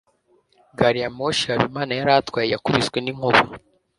gari 0.77 0.99
ya 1.03 1.09
moshi 1.17 1.45
habimana 1.51 1.91
yari 1.99 2.11
atwaye 2.19 2.47
yakubiswe 2.53 2.97
n'inkuba 3.01 3.41